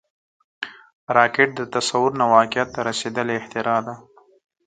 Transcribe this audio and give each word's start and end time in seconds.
راکټ 1.15 1.49
د 1.59 1.61
تصور 1.75 2.09
نه 2.19 2.25
واقعیت 2.33 2.69
ته 2.73 2.79
رسیدلی 2.89 3.35
اختراع 3.39 3.79
ده 3.85 3.95